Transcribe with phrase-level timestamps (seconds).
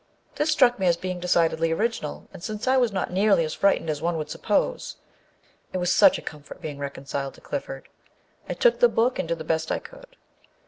[0.33, 3.87] This struck me as being decidedly original, and since I was not nearly as frightened
[3.87, 4.95] as one would suppose
[5.73, 7.87] (it was such a comfort being reconciled to Clifford!),
[8.49, 10.17] I took the book and did the best I could.